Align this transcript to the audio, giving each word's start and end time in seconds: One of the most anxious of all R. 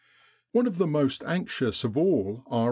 One 0.51 0.65
of 0.65 0.79
the 0.79 0.87
most 0.87 1.21
anxious 1.27 1.83
of 1.83 1.95
all 1.95 2.41
R. 2.49 2.59